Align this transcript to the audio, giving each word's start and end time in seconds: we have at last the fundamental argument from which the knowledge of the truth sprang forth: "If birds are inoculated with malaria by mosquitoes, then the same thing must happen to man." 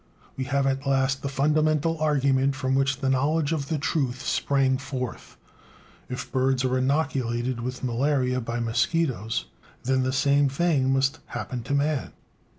we 0.35 0.45
have 0.45 0.65
at 0.65 0.87
last 0.87 1.21
the 1.21 1.29
fundamental 1.29 1.95
argument 1.99 2.55
from 2.55 2.73
which 2.73 3.01
the 3.01 3.07
knowledge 3.11 3.51
of 3.51 3.67
the 3.67 3.77
truth 3.77 4.23
sprang 4.25 4.75
forth: 4.79 5.37
"If 6.09 6.31
birds 6.31 6.65
are 6.65 6.75
inoculated 6.75 7.61
with 7.61 7.83
malaria 7.83 8.41
by 8.41 8.59
mosquitoes, 8.61 9.45
then 9.83 10.01
the 10.01 10.11
same 10.11 10.49
thing 10.49 10.91
must 10.91 11.19
happen 11.27 11.61
to 11.61 11.75
man." 11.75 12.13